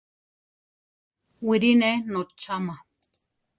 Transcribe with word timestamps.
Wiʼri 1.47 1.71
ne 1.79 1.91
notzama. 2.11 2.75